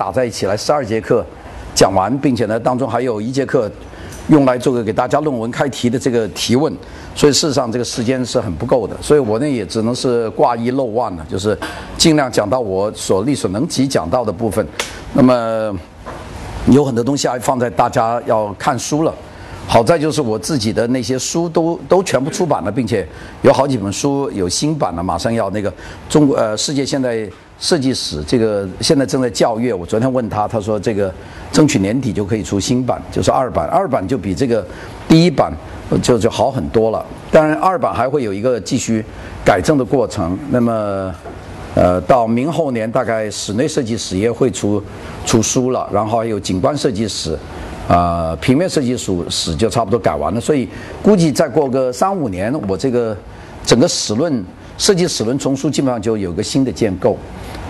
[0.00, 1.22] 打在一起来，十二节课
[1.74, 3.70] 讲完，并且呢，当中还有一节课
[4.28, 6.74] 用来做个给大家论文开题的这个提问，
[7.14, 11.54] 所以事实上这个时间是很不够的，所以我呢也只能是挂一漏万了，就是
[11.98, 14.66] 尽量讲到我所力所能及讲到的部分。
[15.12, 15.78] 那么
[16.68, 19.14] 有很多东西还放在大家要看书了。
[19.66, 23.06] 好在就是我自己的那些书都都全部出版了，并且
[23.42, 25.70] 有好几本书有新版了，马上要那个
[26.08, 27.28] 中国呃世界现代
[27.60, 29.72] 设计史这个现在正在校阅。
[29.72, 31.12] 我昨天问他，他说这个
[31.52, 34.66] 争取年底就可以出新版，就是二版，二版就比这个
[35.06, 35.52] 第一版
[36.02, 37.04] 就就好很多了。
[37.30, 39.04] 当然二版还会有一个继续
[39.44, 40.36] 改正的过程。
[40.50, 41.14] 那么
[41.74, 44.82] 呃到明后年大概室内设计史也会出
[45.26, 47.38] 出书了，然后还有景观设计史。
[47.88, 50.68] 啊，平面设计史史就差不多改完了，所以
[51.02, 53.16] 估计再过个三五年，我这个
[53.66, 54.44] 整个史论
[54.80, 57.14] 设计史论丛书基本上就有个新的建构。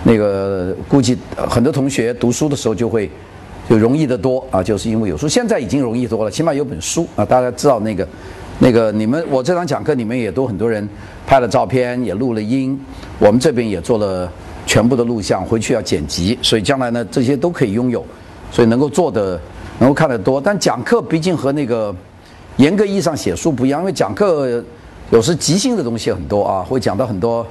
[0.05, 3.11] 那个估计很多同学读书的时候就会
[3.69, 7.25] 就容易得多啊，就是因为有书，现在已经容易多了，起码有本书啊。
[7.25, 8.07] 大家知道那个
[8.59, 10.87] 那个你们我这堂讲课你们也都很多人
[11.27, 12.79] 拍了照片，也录了音，
[13.19, 14.31] 我们这边也做了
[14.65, 18.05] 全部的录像，回去要剪辑，所以将来呢这些都可以拥有，
[18.53, 19.37] 所以能够做的。
[19.79, 21.93] 能够看得多，但讲课毕竟和那个
[22.57, 24.63] 严格意义上写书不一样，因为讲课
[25.11, 27.45] 有时即兴的东西很多啊，会讲到很多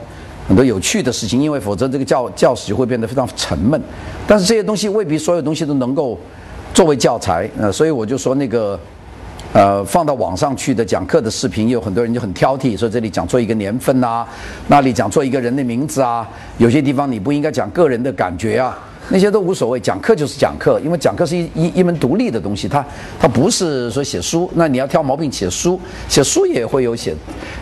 [0.48, 3.80] 很多有趣的事情，因为否则这个教教室就会变得非常沉闷。
[4.26, 6.18] 但是这些东西未必所有东西都能够
[6.72, 8.80] 作为教材，呃，所以我就说那个
[9.52, 14.26] 呃放到网上去的讲课的视频，有很多人就很挑剔，说这里讲错一个年份呐，
[14.68, 18.78] 那里讲错一个人的名字啊，有些地方你不应该讲个人的感觉啊。
[19.12, 22.84] 那些都无所谓，讲课就是讲课，因为讲课是一一一门独立的东西，它
[23.18, 27.14] 它不是说写书，那你要挑毛病写书，写书也会有写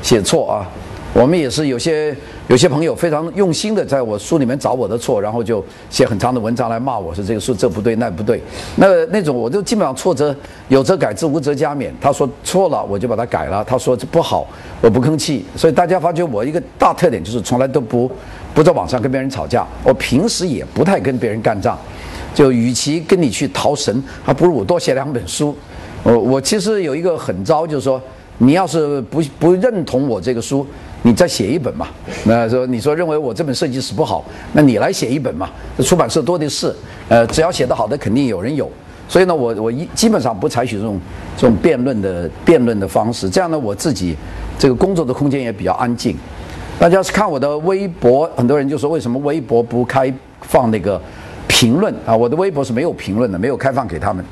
[0.03, 0.69] 写错啊。
[1.15, 2.15] 我们也是有些
[2.49, 8.43] 有些朋友非常用心的在我书里面找我的错，然后就写很长的文章来骂我说这个书这不对那不对，
[8.77, 10.37] 那那种我就基本上错则
[10.69, 11.91] 有则改之无则加勉。
[11.99, 14.47] 他说错了我就把它改了，他说这不好
[14.83, 15.47] 我不吭气。
[15.57, 18.11] 所以大家发觉我一个大特点就是从来都不。
[18.59, 21.79] 不在网上跟别人吵架，我平时也不太跟别人干仗，
[22.35, 25.57] 就与其跟你去逃神，还不如我多写两本书。
[26.03, 28.03] 我我其实有一个狠招，就是说，
[28.39, 30.67] 你要是不不认同我这个书，
[31.03, 31.87] 你再写一本嘛。
[32.25, 35.49] 那说你说认为我这本设计史不好，那你来写一本嘛。
[35.85, 36.75] 出版社多的是，
[37.09, 38.69] 呃，只要写得好的，肯定有人有。
[39.09, 41.01] 所以呢，我我一基本上不采取这种
[41.37, 44.17] 这种辩论的辩论的方式，这样呢，我自己
[44.59, 46.17] 这个工作的空间也比较安静。
[46.79, 50.13] 大家是看我的微博，很多人就说为什么微博不开
[50.43, 51.01] 放那个
[51.49, 52.17] 评论啊？
[52.17, 54.25] 我的微博是没有评论的，没有开放给他们。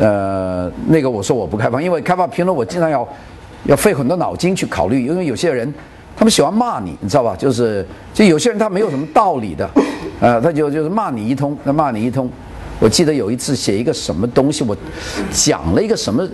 [0.00, 3.06] 呃，那个我说我不开放，因为开放评论我经常要
[3.66, 5.72] 要费很多脑筋去考虑，因为有些人
[6.16, 7.36] 他们喜欢骂你，你知道吧？
[7.38, 9.70] 就是就有些人他没有什么道理的，
[10.18, 12.28] 呃，他就就是骂你一通，他骂你一通。
[12.80, 14.74] 我记得有一次写一个什么东西，我
[15.30, 16.26] 讲了一个什么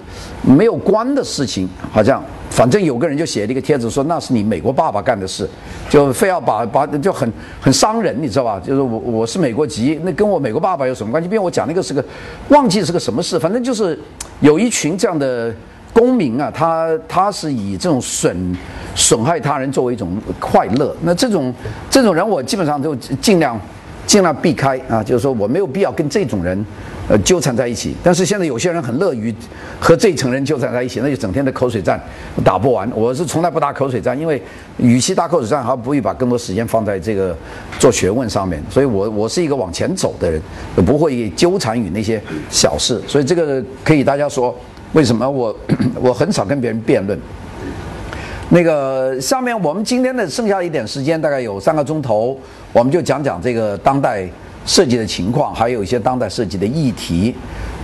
[0.42, 5.48] 没有关的事情，好像反正有个人就写了一个帖子说那是你美国爸爸干的事，
[5.90, 7.30] 就非要把把就很
[7.60, 8.60] 很伤人，你知道吧？
[8.64, 11.26] 就是我我是美国籍，那跟我美国爸爸有什么关系？
[11.26, 12.04] 因为我讲那个是个
[12.50, 13.98] 忘记是个什么事，反正就是
[14.38, 15.52] 有一群这样的
[15.92, 18.56] 公民啊，他他是以这种损
[18.94, 21.52] 损害他人作为一种快乐，那这种
[21.90, 23.60] 这种人我基本上都尽量。
[24.06, 26.64] 尽量避开啊，就是说我没有必要跟这种人，
[27.08, 27.94] 呃，纠缠在一起。
[28.04, 29.34] 但是现在有些人很乐于
[29.80, 32.00] 和这层人纠缠在一起，那就整天的口水战
[32.44, 32.88] 打不完。
[32.94, 34.40] 我是从来不打口水战，因为
[34.78, 37.36] 与其打口水战，还不如把更多时间放在这个
[37.78, 38.62] 做学问上面。
[38.70, 40.40] 所以我我是一个往前走的人，
[40.86, 43.02] 不会纠缠于那些小事。
[43.08, 44.56] 所以这个可以大家说，
[44.92, 45.54] 为什么我
[46.00, 47.18] 我很少跟别人辩论。
[48.48, 52.38] 那个下面我们今天的剩下一点时间，大概有三个钟头，
[52.76, 54.28] 我们就讲讲这个当代
[54.66, 57.34] 设计的情况，还有一些当代设计的议题。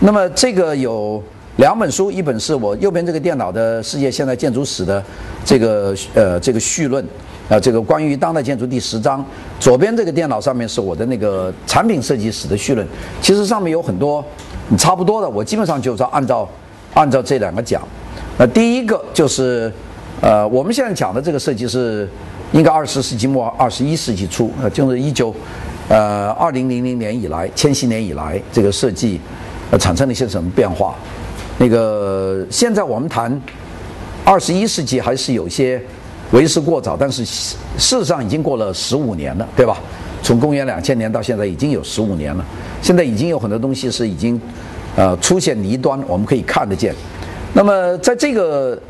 [0.01, 1.23] 那么这个有
[1.57, 5.03] 两本书，一本是我右边这个电脑的世界现代建筑史的
[5.47, 7.03] 这个呃这个序论，
[7.49, 9.25] 啊这个关于当代建筑第十章。
[9.59, 12.87] 左边这个电脑上面是我的那个产品设计史的序论。
[13.23, 14.23] 其实上面有很多
[14.77, 16.47] 差不多的，我基本上就是按照
[16.93, 17.81] 按照这两个讲。
[18.37, 19.73] 那第一个就是。
[20.21, 22.09] 呃，我们现在讲的这个设计是
[22.53, 25.35] 应该二十世纪末二十一世纪初，呃，就是一九
[25.89, 29.21] 呃二零零零年以来，千禧年以来，这个设计
[29.71, 30.95] 呃产生了一些什么变化？
[31.59, 33.41] 那个现在我们谈
[34.25, 35.81] 二十一世纪还是有些
[36.33, 39.79] 为时过早，但是事实上已经过了十五年了，对吧？
[40.23, 42.45] 从公元两千年到现在已经有十五年了，
[42.81, 44.41] 现在已经有很多东西是已经
[44.95, 46.95] 呃出现泥端，我们可以看得见。
[47.53, 48.81] 那么在这个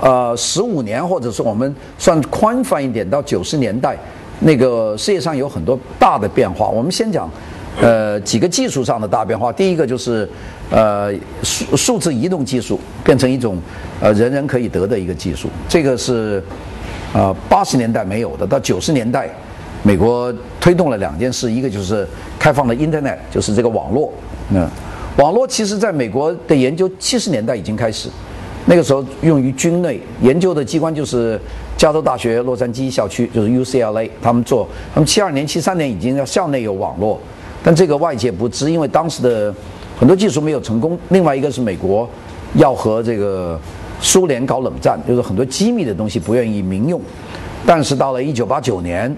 [0.00, 3.96] 呃，十五年，或者是我们算宽泛一点，到九十年代，
[4.40, 6.68] 那个世界上有很多大的变化。
[6.68, 7.30] 我们先讲
[7.80, 9.52] 呃几个技术上的大变化。
[9.52, 10.28] 第一个就是
[10.70, 11.12] 呃
[11.42, 13.58] 数数字移动技术变成一种
[14.00, 16.42] 呃人人可以得的一个技术，这个是
[17.12, 19.28] 呃八十年代没有的，到九十年代。
[19.84, 22.06] 美国推动了两件事，一个就是
[22.38, 24.12] 开放了 Internet，就是这个网络。
[24.50, 24.64] 嗯，
[25.16, 28.08] 网络其实在美国的研究七十年代已经开始，
[28.66, 31.40] 那个时候用于军内研究的机关就是
[31.76, 37.20] 加州大学洛杉矶校区，就是 UCLA，他们做，他们七二年、七三年已经要校内有网络，
[37.62, 39.54] 但这个外界不知，因为当时的
[39.98, 40.98] 很多技术没有成功。
[41.08, 42.08] 另外一个是美国
[42.54, 43.60] 要和这个
[44.00, 47.00] 苏联搞冷战，就是很多机密的东西不愿意民用。
[47.66, 49.14] 但是到了一九八九年。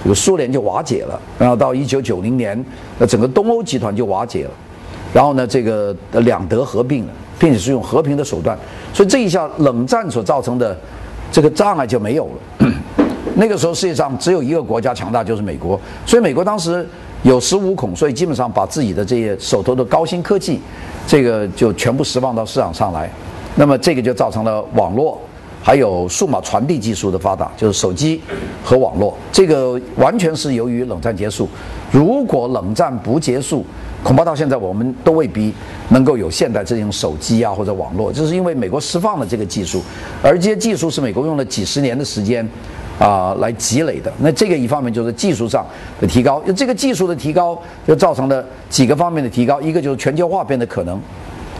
[0.00, 2.64] 这个苏联就瓦解了，然后到一九九零年，
[3.00, 4.50] 那整个东欧集团就瓦解了，
[5.12, 8.56] 然后呢，这个两德合并了，并且是用和平的手段，
[8.92, 10.76] 所以这一下冷战所造成的
[11.32, 12.70] 这个障碍就没有了。
[13.36, 16.86] 那个时候世界上只有一个国家强大，就是美国，所以美国当时
[17.22, 20.60] 有恃无恐，所以基本上把自己的这些手头的高新科技，
[21.06, 23.10] 这个就全部释放到市场上来，
[23.54, 25.18] 那么这个就造成了网络。
[25.60, 28.22] 还有数码传递技术的发达，就是手机
[28.64, 31.46] 和网络，这个完全是由于冷战结束。
[31.90, 33.66] 如果冷战不结束，
[34.02, 35.52] 恐怕到现在我们都未必
[35.88, 39.82] 能够有现代这种手机啊或者网络，就是因为美国释放了这个技术，
[40.22, 42.48] 而这些技术是美国用了几十年的时间
[42.98, 44.12] 啊来积累的。
[44.18, 45.66] 那这个一方面就是技术上
[46.00, 51.00] 的提高，这个技术的提高就造成了几个方面的提高，一个就是全球化变得可能，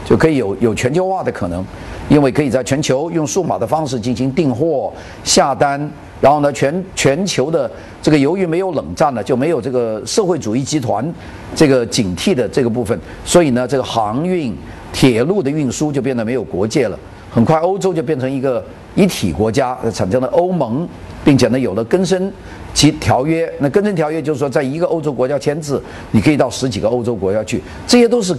[0.04, 1.64] 就可以有有全球化的可能。
[2.08, 4.90] 因为可以在全球用数码的方式进行订货、
[5.24, 5.78] 下单，
[6.20, 7.70] 然后呢，全全球的
[8.02, 11.12] 这个由于没有冷战了，就没有这个社会主义集团
[11.54, 14.56] 这个警惕的这个部分，所以呢，这个航运、
[14.92, 16.98] 铁路的运输就变得没有国界了。
[17.30, 20.88] 很快，欧洲就变成一个一体国家，产生了欧盟，
[21.24, 22.32] 并且呢，有了根深
[22.72, 23.52] 及条约。
[23.60, 27.62] 那根深条约就是说，在一个欧洲国家签字，你可以到十几个欧洲国家去。
[27.86, 28.36] 这些都是，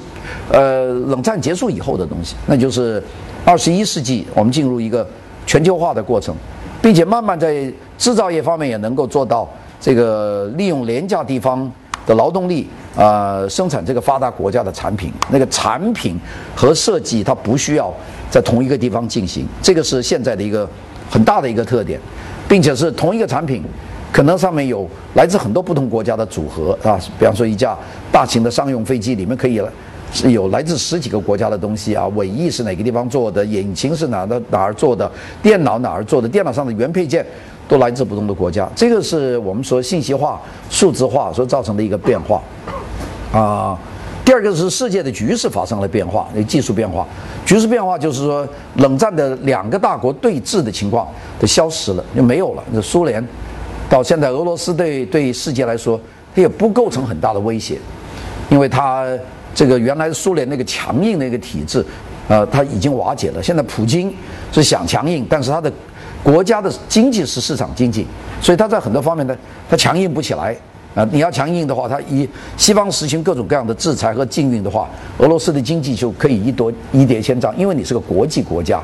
[0.52, 3.02] 呃，冷战结束以后的东西，那就是。
[3.46, 5.08] 二十一世纪，我们进入一个
[5.48, 6.36] 全球化的过程，
[6.82, 9.48] 并且慢慢在制造业方面也能够做到
[9.80, 11.70] 这个利用廉价地方
[12.06, 15.12] 的劳动力啊，生产这个发达国家的产品。
[15.30, 16.20] 那个产品
[16.56, 17.94] 和设计它不需要
[18.30, 20.68] 在同一个地方进行，这个是现在的一个
[21.10, 22.00] 很大的一个特点，
[22.48, 23.64] 并且是同一个产品，
[24.12, 27.78] 可能上面有来自很多不同国家的组合啊，比方说一架
[28.12, 29.62] 大型的商用飞机里面可以。
[30.12, 35.10] 是有来自十几个国家的东西啊，尾翼是哪个地方做的，引擎是哪的哪儿做的，
[35.42, 37.26] 电脑哪儿做的，电脑上的原配件
[37.68, 38.68] 都来自不同的国家。
[38.76, 42.42] 这个是我们说信息化、数字化所造成的一个变化
[43.32, 43.78] 啊。
[44.26, 47.06] 第二个是世界的局势发生了变化，那技术变化，
[47.46, 48.48] 局势变化就是说
[48.78, 51.08] 冷战的两个大国对峙的情况
[51.40, 52.64] 都消失了，就没有了。
[52.72, 53.26] 那苏联
[53.90, 56.00] 到现在，俄罗斯对对世界来说，
[56.36, 57.78] 它也不构成很大的威胁，
[58.50, 59.06] 因为它。
[59.54, 61.86] 这个原来苏联那个强硬的一个体制，
[62.28, 63.42] 呃，它已经瓦解了。
[63.42, 64.14] 现在普京
[64.52, 65.72] 是想强硬，但是他的
[66.24, 68.06] 国家的经济是市场经济，
[68.42, 69.36] 所以他在很多方面呢，
[69.70, 70.56] 他强硬不起来。
[70.96, 78.82] 啊，你要强硬的话，他以西方实行各种各样的制裁和禁运的话，俄罗斯的经济就可以一夺一跌千丈，因为你是个国际国家。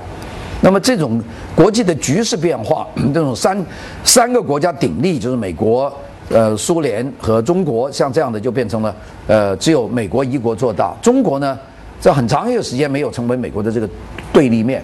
[0.62, 1.20] 那么这种
[1.56, 3.58] 国际的局势变化，这种三
[4.04, 5.92] 三个国家鼎立，就是美国。
[6.30, 8.96] 呃，苏联和中国像这样的就变成了，
[9.28, 10.96] 呃，只有美国一国做大。
[11.02, 11.58] 中国呢，
[12.00, 13.88] 在很长一个时间没有成为美国的这个
[14.34, 14.84] 对立面。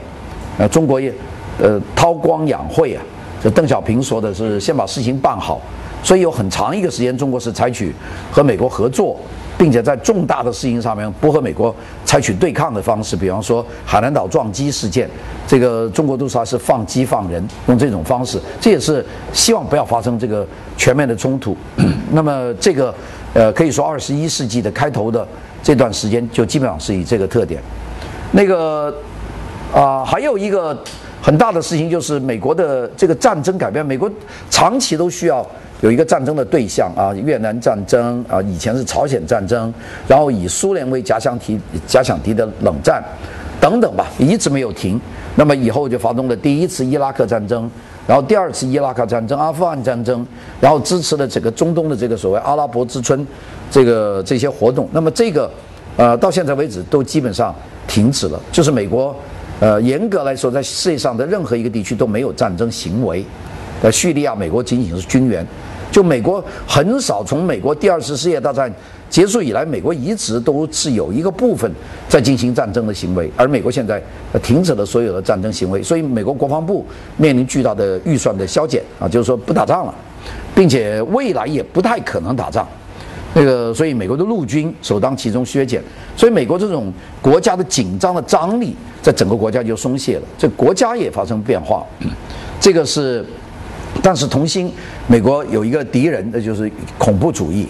[0.57, 1.11] 呃，中国也，
[1.59, 3.01] 呃，韬光养晦啊，
[3.41, 5.59] 这邓小平说的是先把事情办好。
[6.03, 7.93] 所以有很长一个时间，中国是采取
[8.31, 9.17] 和美国合作。
[9.61, 15.07] 并且在重大的事情上面不和美国采取对抗的方式，比方说海南岛撞击事件，
[15.45, 20.43] 这个中国都说是放机放人，用这种方式，这也是希望不要发生这个
[20.75, 21.55] 全面的冲突。
[22.09, 22.91] 那么这个
[23.35, 25.27] 呃可以说二十一世纪的开头的
[25.61, 27.61] 这段时间就基本上是以这个特点。
[28.31, 28.91] 那个
[29.71, 30.75] 啊还有一个
[31.21, 34.11] 很大的事情就是美国的这个战争改变，美国
[34.49, 35.45] 长期都需要。
[35.81, 39.73] 有一个战争的对象啊，越南战争啊，以前是朝鲜战争，
[40.07, 43.03] 然后以苏联为假想敌，假想敌的冷战，
[43.59, 45.01] 等等吧，一直没有停。
[45.35, 47.69] 那么以后就发动了第一次伊拉克战争，
[48.05, 50.25] 然后第二次伊拉克战争、阿富汗战争，
[50.59, 53.25] 然后支持了整个中东的这个所谓阿拉伯之春，
[53.71, 54.87] 这个这些活动。
[54.91, 55.49] 那么这个，
[55.97, 57.55] 呃，到现在为止都基本上
[57.87, 58.39] 停止了。
[58.51, 59.15] 就是美国，
[59.59, 63.25] 呃，严格来说，在世界上的任何一个地区都没有战争行为。
[63.81, 65.43] 在叙利亚，美国仅仅是军援。
[65.91, 68.71] 就美国很少从美国第二次世界大战
[69.09, 71.69] 结束以来，美国一直都是有一个部分
[72.07, 74.01] 在进行战争的行为，而美国现在
[74.41, 76.85] 停止了所有的战争行为，所以美国国防部
[77.17, 79.93] 面临巨大的预算的削减啊，就是说不打仗了，
[80.55, 82.65] 并且未来也不太可能打仗。
[83.33, 85.81] 那个，所以美国的陆军首当其冲削减，
[86.17, 91.85] 所以美国这种国家的紧张的张力，在整个国家就松懈了，这国家也发生变化。
[92.59, 93.25] 这个是，
[94.03, 94.71] 但是同心，
[95.07, 97.67] 美国有一个敌人，那就是恐怖主义。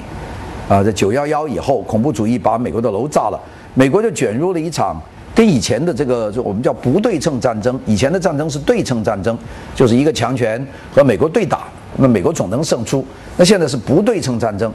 [0.70, 3.38] 啊，在九幺幺以后，恐怖主义把美国的楼炸了，
[3.74, 5.02] 美国就卷入了一场
[5.36, 7.78] 跟以前的这个就我们叫不对称战争。
[7.86, 9.38] 以前的战争是对称战争，
[9.76, 11.64] 就是一个强权和美国对打，
[11.98, 13.06] 那美国总能胜出。
[13.36, 14.72] 那现在是不对称战争。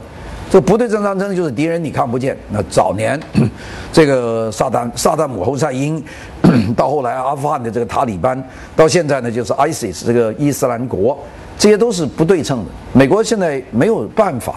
[0.49, 2.37] 这不对称战争就是敌人你看不见。
[2.49, 3.19] 那早年
[3.91, 6.01] 这个萨达萨达姆侯赛因，
[6.73, 8.41] 到后来阿富汗的这个塔利班，
[8.73, 11.17] 到现在呢就是 ISIS 这个伊斯兰国，
[11.57, 12.71] 这些都是不对称的。
[12.93, 14.55] 美国现在没有办法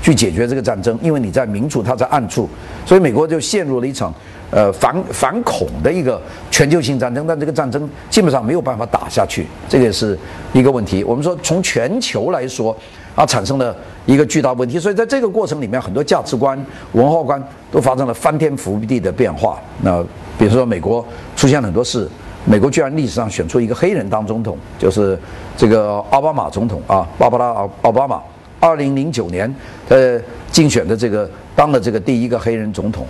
[0.00, 2.48] 去解决这个战争，因为你在明处，他在暗处，
[2.86, 4.14] 所以美国就陷入了一场
[4.52, 6.22] 呃反 反恐的一个
[6.52, 7.26] 全球性战争。
[7.26, 10.16] 但这个战争基本上没有办法打下去，这个是
[10.52, 11.02] 一个问题。
[11.02, 12.76] 我们说从全球来说。
[13.14, 13.76] 啊，产生了
[14.06, 16.58] 一个巨大问题，所以在这个过程里面，很多价值观、
[16.92, 19.60] 文化观都发生了翻天覆地的变化。
[19.82, 20.02] 那
[20.38, 21.04] 比如说，美国
[21.36, 22.08] 出现了很多事，
[22.46, 25.18] 美国居然历史上选出一个黑人当总统，就是
[25.56, 28.20] 这个奥巴马总统啊，巴巴拉奥奥巴马，
[28.58, 29.54] 二零零九年
[29.88, 30.18] 呃
[30.50, 33.06] 竞选的这个当了这个第一个黑人总统。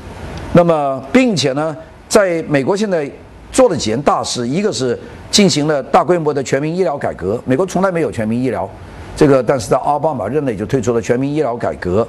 [0.53, 1.75] 那么，并且呢，
[2.09, 3.09] 在美国现在
[3.53, 4.99] 做了几件大事，一个是
[5.31, 8.69] 进行了大规模的全民医疗改革，美国从来没有全民医疗。
[9.15, 12.07] 这个，但是在奥巴马任内就推出了全民医疗改革，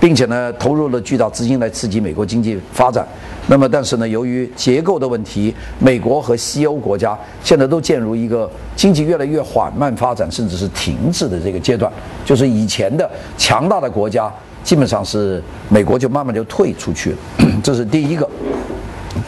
[0.00, 3.06] 并且呢，投入了巨大资金来刺激美国经济发展。
[3.46, 11.92] 那么，但是呢，由于结构的问题，美国和西欧国家现在都进入一个经济越来越缓慢发展，甚至是停滞的这个阶段。
[12.24, 14.32] 就是以前的强大的国家，
[14.64, 17.16] 基本上是美国就慢慢就退出去了。
[17.62, 18.28] 这是第一个。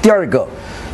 [0.02, 0.46] 第二个，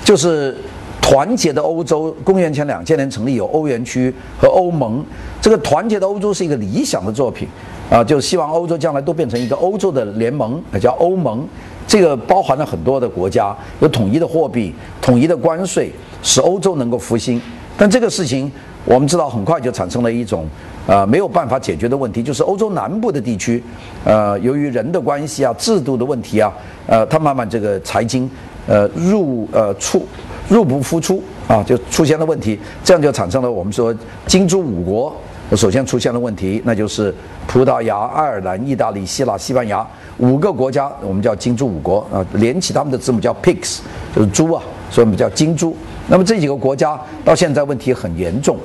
[0.04, 0.56] 就是。
[1.00, 5.04] 团结的欧洲，公元前两千年成立有欧元区和欧盟。
[5.40, 7.46] 这个团结的欧洲是一个理想的作品，
[7.88, 11.46] 啊，就希望欧洲将来都变成一个欧洲的联盟，叫欧盟。
[11.86, 17.40] 这个包含了很多的国家，有统一的货币、统一的关税，使欧洲能够复兴。
[17.78, 18.50] 但这个事情
[18.84, 20.48] 我们知道，很快就产生了一种
[20.88, 23.62] 呃没有办法解决的问题，就是欧洲南部的地区，
[24.04, 26.52] 呃，由于人的关系啊、制度的问题啊，
[26.88, 28.28] 呃，它慢慢这个财经
[28.66, 30.04] 呃入呃出。
[30.48, 33.94] 入不敷出啊，就出现了问题，这样就产生了我们说
[34.26, 35.14] 金猪五国
[35.54, 37.14] 首先出现了问题，那就是
[37.46, 39.86] 葡萄牙、爱尔兰、意大利、希腊、西班牙
[40.18, 43.78] 五个国家，我们叫金猪五国啊，连起他们的字母叫 pigs，
[44.14, 45.76] 就是猪啊，所以我们叫金猪。
[46.08, 48.56] 那么这几个国家到现在问题很严重，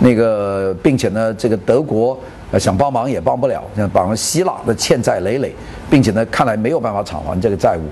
[0.00, 2.18] 那个并且呢，这个德国
[2.56, 5.52] 想帮忙也帮不了，像帮希腊的欠债累累，
[5.90, 7.82] 并且呢，看来没有办法偿还这个债务。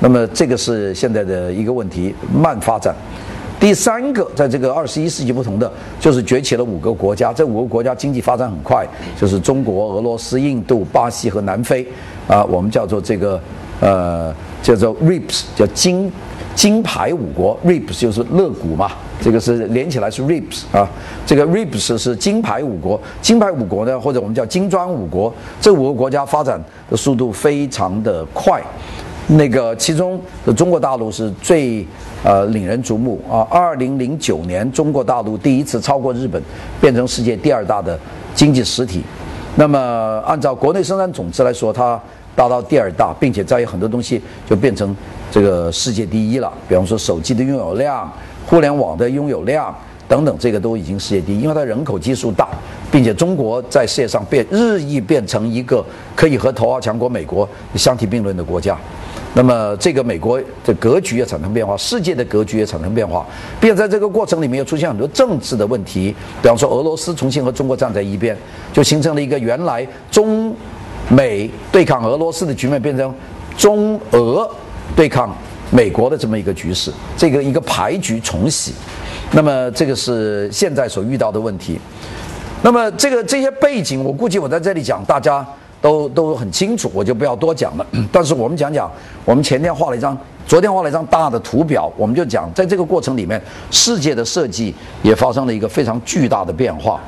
[0.00, 2.94] 那么这个是现在的一个问题，慢发展。
[3.60, 8.86] 第三个，在这个二十一世纪不同的，就是崛起了五个国家，这五个国家经济发展很快，
[9.20, 11.86] 就是中国、俄罗斯、印度、巴西和南非。
[12.26, 13.38] 啊，我们叫做这个，
[13.80, 16.10] 呃，叫做 RIPS，叫金
[16.54, 18.90] 金牌五国，RIPS 就是肋骨嘛，
[19.22, 20.88] 这个是连起来是 RIPS 啊。
[21.24, 28.62] 这个 RIPS 是金牌五国，金牌五国呢，或者我们叫金砖五国，这五个国家发展的速度非常的快。
[29.28, 31.86] 那个其中的中国大陆是最
[32.24, 33.46] 呃令人瞩目啊！
[33.48, 36.42] 二零零九年，中国大陆第一次超过日本，
[36.80, 37.96] 变成世界第二大的
[38.34, 39.04] 经济实体。
[39.54, 39.78] 那么
[40.26, 42.00] 按照国内生产总值来说，它
[42.34, 44.96] 达到第二大，并且在于很多东西就变成
[45.30, 46.52] 这个世界第一了。
[46.68, 48.10] 比方说手机的拥有量、
[48.46, 49.74] 互联网的拥有量
[50.08, 52.48] 等等，这个都已经世界第一，因为它人口基数大，
[52.90, 55.84] 并且中国在世界上变日益变成一个
[56.16, 58.76] 可以和头号强国美国相提并论的国家。
[59.32, 63.24] 那么，这个美国的格局也产生变化，世界的格局也产生变化，
[63.60, 68.36] 并且在这个过程里面又出现很多政治的问题，比方说俄罗斯重新和中国站在一边，
[68.72, 70.52] 就形成了一个原来中
[71.08, 73.14] 美对抗俄罗斯的局面，变成
[73.56, 74.50] 中俄
[74.96, 75.34] 对抗
[75.70, 78.74] 美国的这么一个局势，这个一个牌局重洗。
[79.32, 81.78] 那么，这个是现在所遇到的问题。
[82.62, 85.46] 那么，这个这些背景，我估计我在这里讲，大家。
[85.82, 87.86] 都都很清楚，我就不要多讲了。
[88.12, 88.92] 但是我们讲讲，
[89.24, 90.14] 我们前天画了一张，
[90.46, 97.00] 昨天画了一张大的图表，我们就讲，在这个过程里面，世界的设计也发生了一个非常巨大的变化。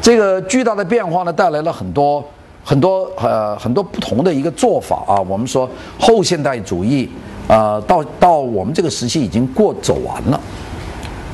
[0.00, 2.24] 这个巨大的变化呢，带来了很多
[2.64, 5.20] 很多呃很多不同的一个做法啊。
[5.20, 5.68] 我们说
[5.98, 7.08] 后现代主义，
[7.46, 10.40] 呃，到到我们这个时期已经过走完了。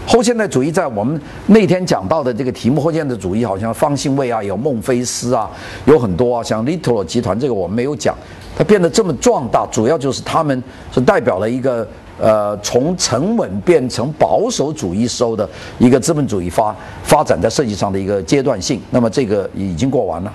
[0.07, 5.49] 后现代主义在我们那天讲到的这个题目，后现代主义好像方兴未啊，有孟菲斯啊，
[5.85, 8.17] 有很多啊，像 Little 集团这个我们没有讲，
[8.57, 10.61] 它变得这么壮大，主要就是他们
[10.91, 11.87] 是代表了一个
[12.19, 18.81] 呃从沉稳变成保守主义时候的一个资本主义发发展在设计上的一个阶段性。
[18.91, 20.33] 那么这个已经过完了，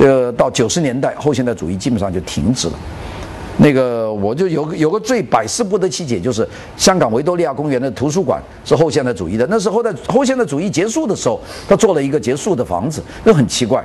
[0.00, 2.74] 这到九十年代后现代主义基本上就停止了。
[3.58, 11.38] 那个我就有有个最百思不得其解，就是香港维多利亚公园的图书馆是后现代主义的，那是后代后现代主义结束的时候，
[11.68, 13.84] 他做了一个结束的房子，那很奇怪。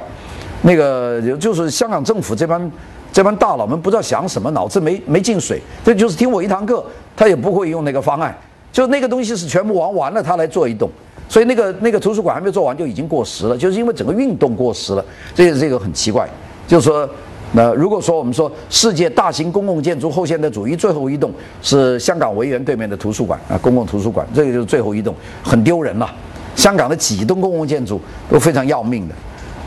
[0.61, 2.71] 那个就是香港政府这帮
[3.11, 6.85] 这帮大佬们不知道想什么，脑子没没进水，这就是听我一堂课，
[7.17, 8.33] 他也不会用那个方案，
[8.71, 10.89] 就那个东西是全部玩完了，他来做一栋，
[11.27, 15.03] 所以那个那个图书馆还没做完就已经过时了，就是因为整个运动过时了，
[15.33, 16.29] 这个这个很奇怪，
[16.67, 17.09] 就是说。
[17.53, 26.11] 那如果说我们说世界大型公共建筑后现代主义最后一栋是香港维园对面的图书馆啊，公共图书馆，这个就是最后一栋，很丢人了。
[26.55, 29.15] 香港的几栋公共建筑都非常要命的，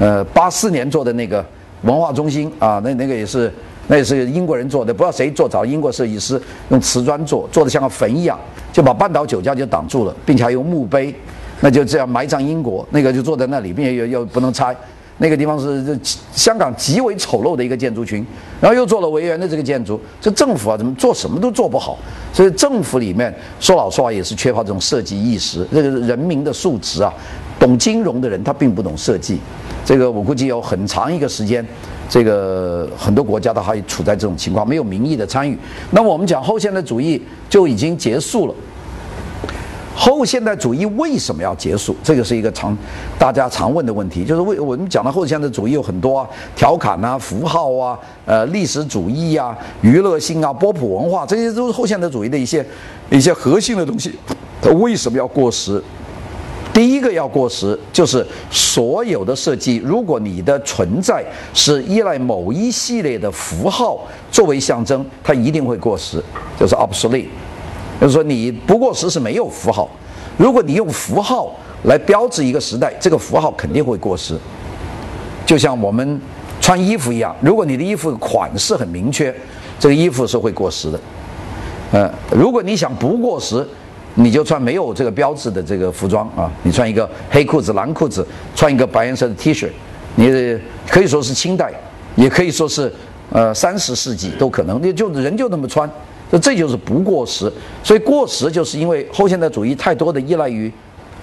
[0.01, 1.43] 呃，八四年做的那个
[1.83, 3.51] 文化中心啊，那那个也是，
[3.87, 6.39] 那也是英国人做的，不知道谁做，找英国设计师
[6.69, 8.39] 用瓷砖做，做的像个坟一样，
[8.71, 11.15] 就把半岛酒家就挡住了，并且还用墓碑，
[11.61, 14.77] 那就这样埋葬英国，那个就坐在那里，并且又又不能拆。
[15.21, 15.99] 那个地方是
[16.33, 18.25] 香港极为丑陋的一个建筑群，
[18.61, 21.99] 然后又做了维园的这个建筑，这政府啊怎么做什么都做不好，
[22.33, 27.13] 所以政府里面说老实话也是缺乏这种设计意识，这个人民的素质啊，
[27.59, 29.41] 懂金融的人他并不懂设计，
[29.85, 31.67] 这个我估计有很长一个时间，
[32.09, 35.59] 这个很多国家都还处在这种情况，没有民意的参与。
[35.91, 38.55] 那么我们讲后现代主义就已经结束了。
[40.01, 41.95] 后现代主义为什么要结束？
[42.05, 42.77] 这个是一个常
[43.19, 44.25] 大家常问的问题。
[44.25, 52.65] 就是为我们讲的后现代主义有很多啊，调侃啊、符号啊、呃历史主义啊、娱乐性啊、波普文化，这些都是后现代主义的一些
[53.11, 54.15] 一些核心的东西。
[54.63, 55.83] 它为什么要过时？
[56.73, 63.99] 第一个要过时，就是所有的设计，如果你的存在是依赖某一系列的符号
[64.31, 66.23] 作为象征，它一定会过时，
[66.57, 67.27] 就是 obsolete。
[68.01, 69.89] 就是说，你不过时是没有符号。
[70.37, 71.53] 如果你用符号
[71.85, 74.39] 来标志一个时代，这个符号肯定会过时。
[75.45, 76.21] 就像我们
[76.61, 79.35] 穿衣服一样，如果你的衣服款式很明确，
[79.81, 81.01] 这个衣服是会过时的。
[81.91, 83.67] 呃，如果你想不过时，
[84.15, 89.69] 你就穿没有这个标志的这个服装啊，你穿一个黑裤子、蓝裤子，穿一个白颜色的 T 恤，
[90.17, 90.31] 你
[90.87, 91.73] 可以说是清代，
[92.15, 92.93] 也可以说是
[93.31, 95.91] 呃三十世纪都可能，你就人就那么穿。
[96.31, 97.51] 这这就是不过时，
[97.83, 100.71] 所以过时就是因为后现代主义太多的依赖于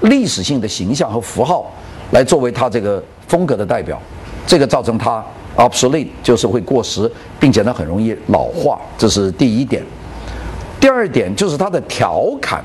[0.01, 1.71] 历史性的形象和符号
[2.11, 4.01] 来作为它这个风格的代表，
[4.47, 5.23] 这个造成它
[5.55, 9.83] obsolete 就是会过时，并且呢很容易老化，这是第一点。
[10.79, 12.63] 第二点就是它的调侃，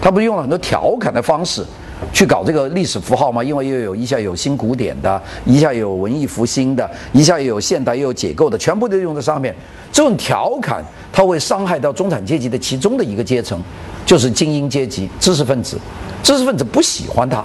[0.00, 1.64] 它不是用了很多调侃的方式。
[2.12, 3.42] 去搞这个历史符号吗？
[3.42, 9.54] 因为又有一下有新古典的，一下有文艺复兴的，一下又有现代又有解构的，全部都用在上面。
[9.92, 13.60] 这种调侃，它会伤害到中产阶级的其中的一个阶层，
[14.04, 15.78] 就是精英阶级、知识分子。
[16.22, 17.44] 知识分子不喜欢它，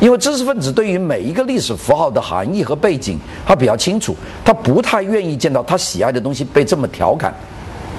[0.00, 4.14] 因为知识分子对于每一个历史符号的含义和背景，他比较清楚，
[4.44, 7.32] 他不太愿意见到他喜爱的东西被这么调侃，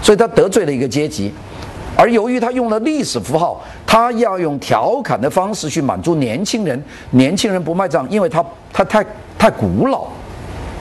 [0.02, 1.34] 所以他得罪了一个阶级。
[1.98, 6.82] 而由于他用了历史符号，他要用调侃的方式去满足年轻人，
[7.12, 9.04] 年轻人不卖账，因为他他太
[9.36, 10.08] 太古老，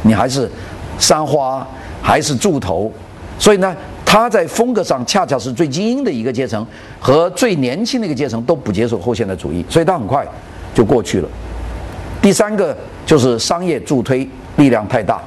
[0.02, 0.50] 你还是
[0.98, 1.66] 山花
[2.02, 2.92] 还是柱头，
[3.38, 3.74] 所以呢，
[4.04, 6.64] 他在风格上恰恰是最精英的一个阶层
[7.00, 10.26] 和最年轻的一个阶层都不接受后现代主义，所以他很快
[10.74, 11.28] 就过去了。
[12.20, 12.76] 第三个
[13.06, 15.18] 就是商业助推力量太大。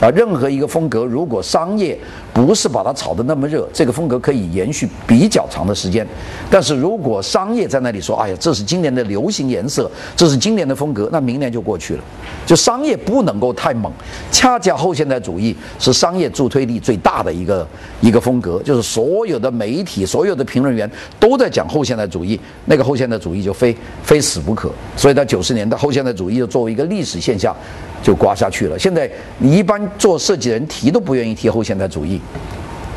[0.00, 1.98] 啊，任何一个风格，如果商业
[2.32, 6.06] 不是把它炒得那么热，这个风格可以延续比较长的时间。
[6.50, 12.04] 但是如果商业在那里说：“哎呀，这是今年的流行颜色，这是今年的风格”，那明年就过去了。
[12.46, 13.92] 就商业不能够太猛。
[14.30, 17.66] 恰恰后现代主义是商业助推力最大的一个
[18.00, 24.70] 一个风格，就是所有的媒体、所有的评论员都在讲后现代主义，那个后现代主义就非非死不可。
[24.96, 27.54] 所以在九十年代，后现代主义就作为一个历史现象。
[28.02, 28.78] 就刮下去了。
[28.78, 32.20] 现在你一般做设计的人提都不愿意提后现代主义。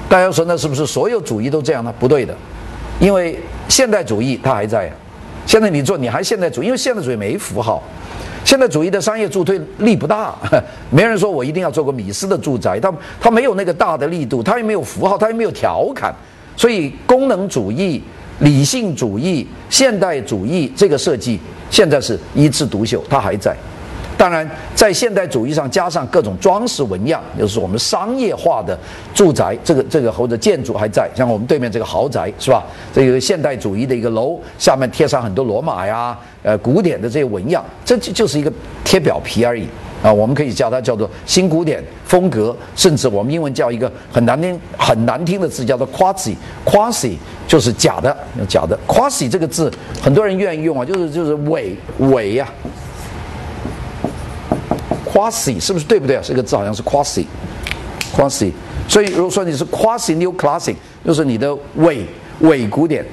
[0.09, 1.93] 大家说那是不是所有主义都这样呢？
[1.99, 2.35] 不对的，
[2.99, 4.91] 因为现代主义它还在。
[5.45, 7.81] 现在你做你还现代主义，因为现代主义没符号。
[8.45, 10.35] 现代主义的商业助推力不大，
[10.89, 16.13] 没人说我一定要做个米斯的住宅，它它没有那个大的力度，它也没有符号，它也没有调侃。
[16.55, 18.03] 所以功能主义、
[18.39, 21.39] 理性主义、现代主义这个设计
[21.69, 23.55] 现在是一枝独秀，它还在。
[24.17, 28.77] 当然，在现代主义上加上各种装饰纹样，就是我们商业化的
[29.13, 32.63] 住宅，这个这个或者建筑还在，像我们对面这个豪宅是吧？
[32.93, 38.51] 这个现代主义的一个楼，下面贴上很多罗马呀、呃古典的这些纹样，这就就是一个
[38.83, 39.67] 贴表皮而已
[40.01, 40.13] 啊。
[40.13, 47.15] 我们可以叫它叫做新古典风格，甚至我们英文叫一个很难听很难听的字叫做 quasi，quasi
[47.47, 48.15] 就是假的，
[48.47, 49.71] 假的 quasi 这个字
[50.01, 52.47] 很多人愿意用啊，就是就是伪伪呀。
[55.13, 56.21] quasi，是不是对不对啊？
[56.23, 58.51] 这个字好像是 quasi，quasi。
[58.87, 62.05] 所以如果说你是 quasi new classic，就是你的伪
[62.39, 63.05] 伪古典，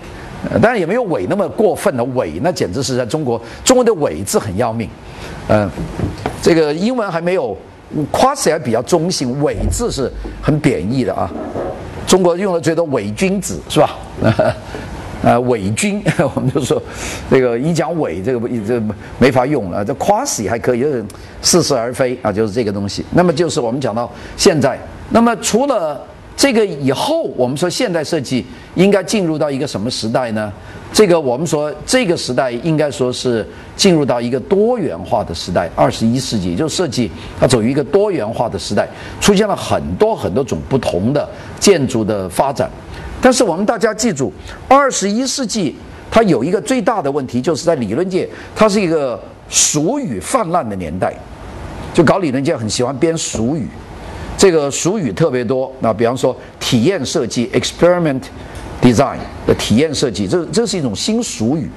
[0.60, 4.88] 当然也没有伪那么过分的伪，那简直是在中国中文的伪字很要命。
[5.48, 5.70] 嗯，
[6.40, 7.56] 这个英文还没有
[8.10, 10.10] quasi 还比较中性，伪字是
[10.40, 11.30] 很贬义的啊。
[12.06, 13.96] 中国用的最多伪君子是吧？
[15.22, 16.02] 呃，伪军，
[16.34, 16.82] 我们就说
[17.30, 18.82] 这个一讲伪，这个不这
[19.18, 19.84] 没法用了。
[19.84, 21.04] 这 quasi 还可以，就是
[21.42, 23.04] 似是而非啊，就是这个东西。
[23.10, 24.78] 那么就是我们讲到现在，
[25.10, 26.02] 那么除了
[26.34, 30.50] 这个以后，我们说现代设计应该进入到一个什么时代呢？
[30.92, 38.88] 这个我们说这个时代应该说是进入到一个多元化的时代，二十一世纪就是设计它走于一个多元化的时代，
[39.20, 41.28] 出现了很多很多种不同的
[41.60, 42.68] 建筑的发展。
[43.22, 44.32] 但是我们大家记住，
[44.66, 45.76] 二十一世纪
[46.10, 51.14] 它有一个最大的问题，就是在理论界，它是一个俗语泛滥的年代，
[51.92, 53.68] 就搞理论界很喜欢编俗语，
[54.38, 55.70] 这个俗语特别多。
[55.80, 58.22] 那比方说体验设计 （experiment
[58.80, 61.68] design） 的体验设计，这这是一种新俗语。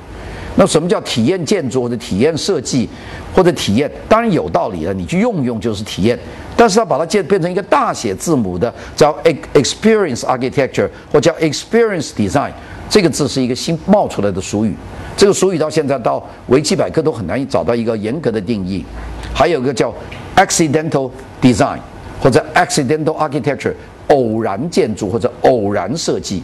[0.55, 2.87] 那什么叫体验建筑或者体验设计
[3.33, 3.91] 或者体验？
[4.07, 6.17] 当然有道理了，你去用用就是体验。
[6.55, 9.11] 但是要把它建变成一个大写字母的叫
[9.55, 12.51] experience architecture 或叫 experience design，
[12.87, 14.75] 这个字是一个新冒出来的俗语。
[15.17, 18.85] 这个俗语到现在到维基百科都很难找到一个严格的定义。
[19.33, 19.91] 还有一个叫
[20.35, 21.09] accidental
[21.41, 21.79] design
[22.21, 23.73] 或者 accidental architecture，
[24.09, 26.43] 偶然建筑或者偶然设计，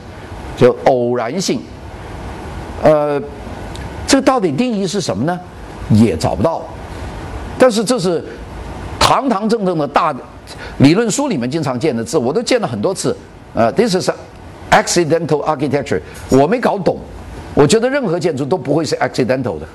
[0.57, 1.61] 就偶然性。
[2.81, 3.21] 呃。
[4.09, 5.39] 这到底定义是什么呢？
[5.91, 6.63] 也找不到。
[7.59, 8.25] 但是这是
[8.99, 10.11] 堂堂正正的大
[10.79, 13.15] 理论书里面经常见的字，我都见了很多次。
[13.53, 14.09] 呃，this is
[14.71, 16.97] accidental architecture，我没搞懂。
[17.53, 19.67] 我觉得任何建筑都不会是 accidental 的。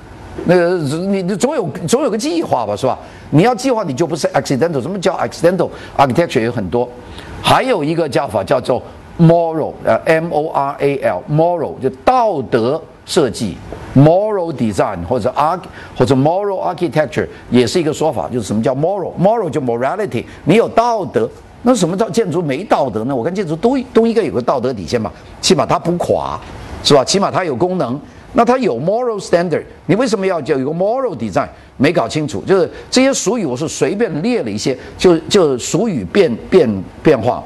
[0.47, 2.99] 那个你你总有总有个计划吧，是吧？
[3.31, 4.83] 你要计划，你就不是 accidental。
[4.83, 6.41] 什么叫 accidental architecture？
[6.41, 6.89] 有很多。
[7.41, 8.83] 还有一个叫法叫做
[9.21, 12.83] moral，呃，m o r a l，moral 就道德。
[13.05, 13.57] 设计
[13.95, 15.61] ，moral design 或者 arch
[15.97, 21.29] 或者 moral architecture 也是一个说法，就是什么叫 moral？moral 就 morality，你有道德，
[21.63, 23.15] 那什么叫建筑没道德呢？
[23.15, 26.41] 我看建筑都都应该有个道德底线嘛，起码它不垮，
[26.83, 27.05] 是吧？
[27.05, 28.01] 起码它有功能，
[28.33, 31.49] 那它有 moral standard，你为什么要叫有个 moral design？
[31.77, 37.43] 没搞清楚，就是这些俗语我是随便列了一些，就就俗语变变变化。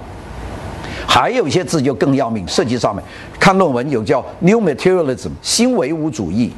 [1.10, 3.02] 还有一些字就更要命，设计上面
[3.40, 6.52] 看论文有叫 New Materialism 新唯物主义，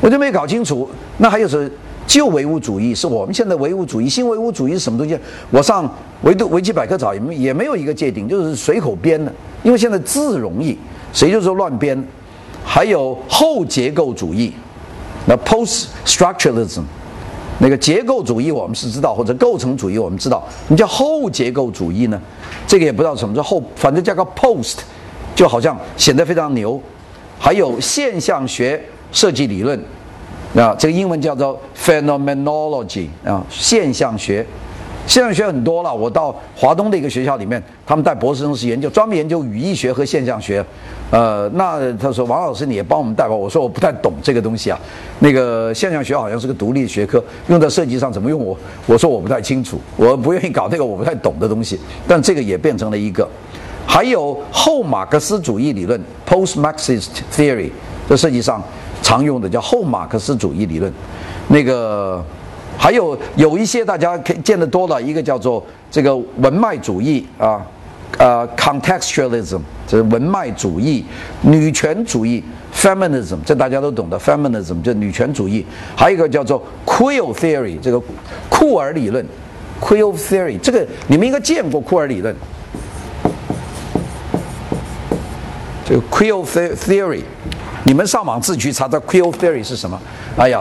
[0.00, 0.88] 我就没搞清楚。
[1.18, 1.70] 那还有是
[2.06, 5.18] 旧唯物主义，是我们现在唯物主义，新唯物主义是什么东西？
[5.50, 9.32] 我上维度维基百科找也没也没有一个界定，就是随口编的。
[9.64, 10.78] 因为现在字容易，
[11.12, 12.00] 谁就说乱编。
[12.64, 14.52] 还有后结构主义，
[15.26, 16.82] 那 Post Structuralism。
[17.58, 22.20] 那个结构主义我们是知道，或者构成主义我们知道，什么叫后结构主义呢？
[22.66, 24.78] 这个也不知道什么叫后，反正加个 post，
[25.34, 26.80] 就好像显得非常牛。
[27.38, 29.78] 还有现象学设计理论，
[30.54, 34.44] 啊，这个英文叫做 phenomenology 啊，现象学。
[35.06, 40.64] 现象学很多了，我到华东的一个学校里面，他们带博士生是研究专门研究语义学和现象学。
[41.10, 44.78] 呃，那他说王老师你也帮我们带吧，我说我不太懂这个东西啊。
[45.20, 48.58] 那个现象学好像是个独立学科，用在设计上怎么用我？
[48.86, 51.78] 我说我不太清楚，我不愿意搞那个我不太懂的东西。
[52.08, 53.26] 但这个也变成了一个，
[53.86, 57.70] 还有后马克思主义理论 （post-Marxist theory）
[58.08, 58.60] 在设计上
[59.02, 60.92] 常用的叫后马克思主义理论，
[61.46, 62.22] 那个。
[62.78, 67.60] 还有有一些大家可见得多了，一个叫做这个文脉主义啊，
[68.18, 71.04] 呃，contextualism，这是文脉主义；
[71.42, 72.42] 女权主义
[72.74, 75.64] ，feminism，这大家都懂的，feminism 就女权主义。
[75.96, 78.00] 还有一个叫做 queer theory，这个
[78.48, 79.26] 库尔理论
[79.80, 82.34] ，queer theory，这个你们应该见过库尔理论。
[85.84, 87.22] 这个 queer theory，
[87.84, 90.00] 你们上网自己去查查 queer theory 是什么？
[90.36, 90.60] 哎呀，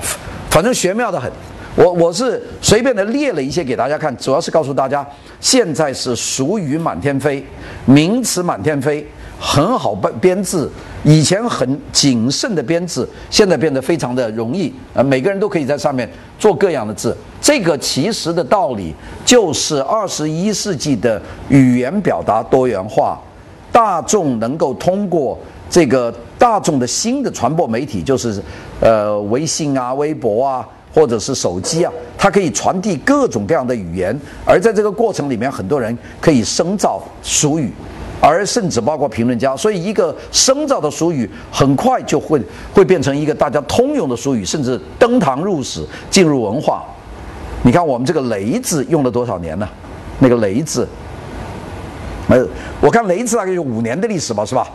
[0.50, 1.32] 反正玄妙的很。
[1.76, 5.06] 我我是随便的列了一些给大家看，主要是告诉大家，
[5.42, 7.46] 现在是俗语满天飞，
[7.86, 9.06] 名词满天飞，
[9.38, 10.70] 很好编编制，
[11.04, 16.10] 以前很谨慎的编制，现在变得非常的容易，呃，每个人都可以在上面
[16.40, 17.16] 做各样的字。
[17.42, 23.20] 这个其实的道理就是二十一世纪的语言表达多元化，
[23.74, 25.38] 大众能够通过
[25.70, 28.42] 这个大众的新的传播媒体，就是
[28.80, 30.66] 呃微信啊、微博啊。
[30.96, 37.70] 或者是手机啊，它可以传递各种各样的语言，而在这个过程里面，很多人可以生造俗语，
[38.22, 39.54] 而甚至包括评论家。
[39.58, 42.42] 所以，一个生造的俗语很快就会
[42.74, 46.82] 会变成一个大家通用的俗语，甚至登堂入室，进入文化。
[47.62, 49.70] 你看我们这个“雷”字用了多少年了？
[50.20, 50.88] 那个“雷”字，
[52.30, 52.48] 呃，
[52.80, 54.66] 我看“雷”字大概有五年的历史吧，是吧？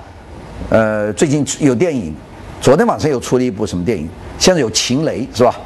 [0.68, 2.14] 呃，最近有电影，
[2.60, 4.06] 昨天晚上又出了一部什么电影？
[4.38, 5.58] 现在有《秦雷》，是吧？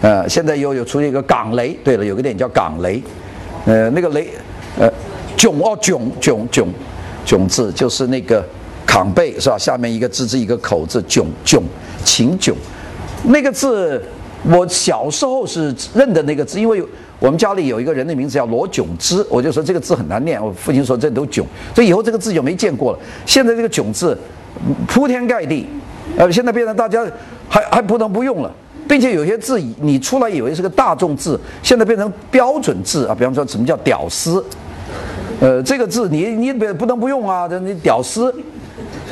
[0.00, 2.96] 呃，现在又有出现一个《港雷》，对了，有个电影叫《港雷》，
[3.66, 4.28] 呃，那个“雷”，
[4.78, 4.90] 呃，
[5.36, 6.68] 囧哦，囧囧囧，
[7.24, 8.44] 囧字就是那个
[8.86, 9.58] 扛背，是吧？
[9.58, 11.62] 下面一个字字一个口字，囧囧，
[12.04, 12.54] 秦囧，
[13.24, 14.02] 那个字。
[14.50, 16.82] 我小时候是认得那个字，因为
[17.18, 20.42] 我们家里有一个人的名字叫罗炯之，我就说这个字很难念。
[20.42, 22.98] 我父亲说这都囧，所以以后这个字就没见过了。
[23.26, 24.16] 现在这个囧字
[24.88, 25.66] 铺天盖地，
[26.16, 27.04] 呃，现在变成大家
[27.50, 28.50] 还还不能不用了，
[28.90, 33.14] 并且有些字你出来以为是个大众字，现在变成标准字啊。
[33.16, 34.44] 比方说什么叫屌丝，
[35.40, 38.34] 呃，这个字你你不不能不用啊，这你屌丝，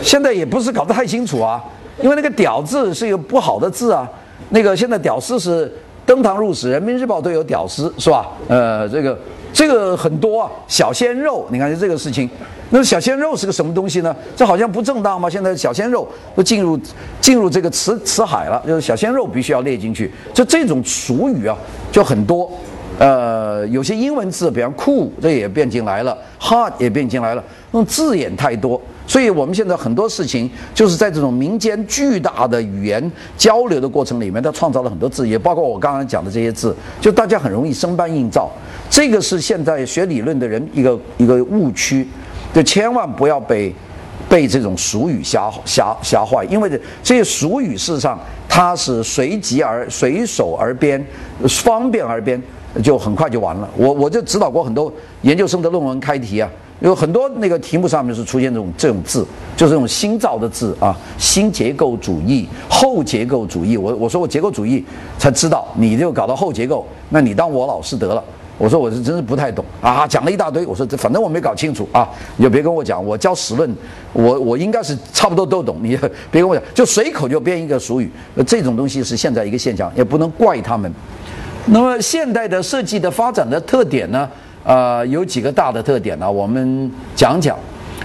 [0.02, 1.62] 现在也不是搞得太清楚啊，
[2.02, 4.10] 因为那个屌字是一个不好的字啊。
[4.48, 5.72] 那个现在屌丝是
[6.04, 8.26] 登堂入室，人民日报都有屌丝，是吧？
[8.48, 9.16] 呃，这个
[9.52, 12.28] 这个很多啊，小鲜肉，你看这个事情，
[12.70, 14.14] 那小鲜肉是个什么东西呢？
[14.36, 15.28] 这好像不正当吗？
[15.28, 16.06] 现在小鲜肉
[16.36, 16.78] 都进入
[17.20, 20.12] 进入这个词词海了，就是小鲜肉必须要列进去。
[20.32, 21.56] 就这种俗语啊，
[21.90, 22.50] 就很多。
[22.98, 28.80] 呃，有些英文字，比方酷这也变进来了，hard 也变进来了，那种字眼太多。
[29.06, 38.50] 所以，我们现在很多事情就是在这种民间巨大的语言交流的过程里面，它创造了很多字，也包括我刚刚讲的这些字，就大家很容易生搬硬造。
[38.90, 42.06] 这个是现在学理论的人一个一个误区，
[42.52, 43.74] 就千万不要被
[44.28, 46.70] 被这种俗语吓吓吓坏，因为
[47.02, 51.04] 这些俗语事实上它是随即而随手而编，
[51.46, 52.42] 方便而编，
[52.82, 53.68] 就很快就完了。
[53.76, 56.50] 我我就指导过很多研究生的论文开题啊。
[56.80, 63.76] 有很多那个题目上面是出现这种这种字，就是这种新造的字啊，新结构主义、后结构主义。
[63.76, 64.84] 我我说我结构主义
[65.18, 68.22] 才知道，你就搞到后结构，那你当我老师得了。
[68.58, 70.66] 我说我是真是不太懂啊，讲了一大堆。
[70.66, 73.02] 我说这反正我没搞清楚啊，你就别跟我讲。
[73.02, 73.72] 我教史论，
[74.12, 75.78] 我我应该是差不多都懂。
[75.80, 75.96] 你
[76.30, 78.10] 别跟我讲，就随口就编一个俗语，
[78.46, 80.92] 这种东西是现在一个现象，也不能怪他们。
[81.66, 84.28] 那么现代的设计的发展的特点呢？
[84.64, 86.30] 呃，有几个大的特点呢？
[86.30, 87.56] 我们讲讲。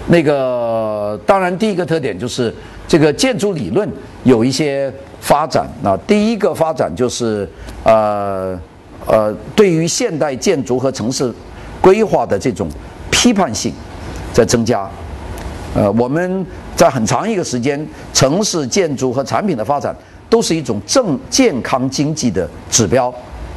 [0.08, 2.54] 那个，当然，第一个特点就是
[2.88, 3.89] 这个建筑理论
[4.24, 5.66] 有一些发展。
[5.82, 7.48] 那第一个发展就是，
[7.84, 8.60] 呃
[9.08, 11.34] 呃，对于现代建筑和城市
[11.82, 12.70] 规划的这种
[13.12, 13.74] 批判性
[14.34, 14.89] 在增加。
[15.76, 19.96] 呃，我们在很长一个时间，城市建筑和产品的发展
[20.30, 23.13] 都是一种正健康经济的指标。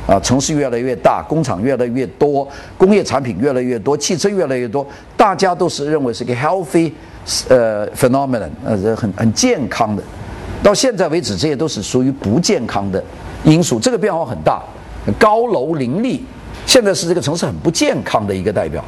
[0.07, 2.47] 啊，城市越来越大，工厂越来越多，
[2.79, 6.93] 工业产品越来越多，汽车越来越多，大家都是认为是个 healthy，
[7.49, 10.03] 呃，phenomenon，呃，很很健康的。
[10.63, 13.03] 到现在为止，这些都是属于不健康的
[13.43, 13.81] 因素。
[13.81, 14.63] 这个变化很大，
[15.19, 16.23] 高楼林立，
[16.67, 18.85] 现在是这个城市很不健康的一个代表。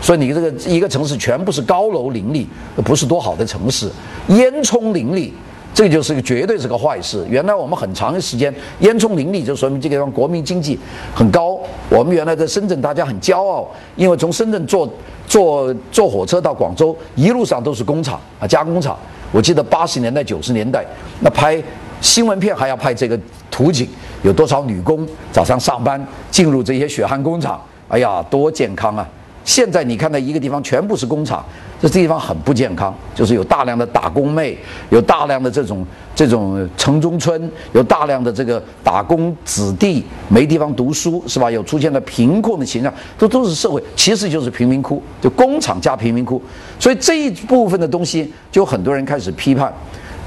[0.00, 2.46] 所以你这个一个城市全部是高楼林立，
[2.84, 3.90] 不是多好的城市，
[4.28, 5.32] 烟囱林立。
[5.74, 7.24] 这就是个绝对是个坏事。
[7.28, 10.76] 原来我们很长的时间烟囱林立，就说明这个地方国民经济
[11.14, 11.60] 很高。
[11.88, 14.88] 我们原来在深圳，大家很骄傲，因为从深圳坐
[15.28, 18.98] 坐坐火车到广州，一路上都是工厂啊，加工厂。
[19.30, 20.84] 我记得八十年代、九十年代，
[21.20, 21.62] 那拍
[22.00, 23.16] 新闻片还要拍这个
[23.48, 23.86] 图景，
[24.22, 27.60] 有多少女工早上上班进入这些血汗工厂？
[27.88, 29.08] 哎呀，多健康啊！
[29.44, 31.42] 现在你看到一个地方全部是工厂，
[31.80, 34.58] 这地方很不健康，就是有大量的打工妹，
[34.90, 41.50] 有大量的这种这种城中村，有大量的这个打工子弟没地方读书，是吧？
[41.50, 46.42] 有出现了贫困的形象，这都是社会，其实就是贫民窟，就工厂加贫民窟。
[46.78, 49.72] 所以这一部分的东西，就很多人开始批判。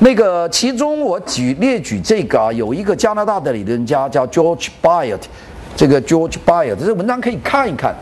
[0.04, 5.20] 那个其中我举列举这个啊，有一个加拿大的理论家叫 George Byard，
[5.76, 7.96] 这个 George Byard 这文章可以看一看。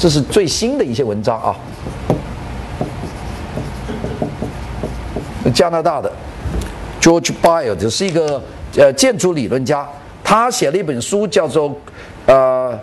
[0.00, 1.54] 这是最新的一些文章啊，
[5.52, 6.10] 加拿大的
[7.02, 8.42] George Byard 是一个
[8.78, 9.86] 呃建筑理论家，
[10.24, 11.76] 他写了一本书叫做
[12.24, 12.76] 呃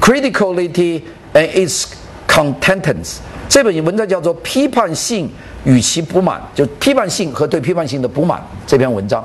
[0.00, 1.00] Criticality
[1.32, 1.84] and its
[2.26, 3.18] Contents，
[3.48, 5.30] 这本文章叫做批判性
[5.64, 9.24] 与其不满，就批判性和对批判性的不满这篇文章，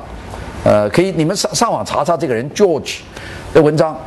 [0.64, 2.98] 呃，可以你们上上网查查这个人 George
[3.54, 3.98] 的文章。